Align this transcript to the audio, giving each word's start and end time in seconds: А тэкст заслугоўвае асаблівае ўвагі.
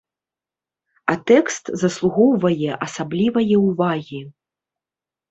А 1.13 1.15
тэкст 1.31 1.65
заслугоўвае 1.81 2.69
асаблівае 2.85 3.55
ўвагі. 3.67 4.21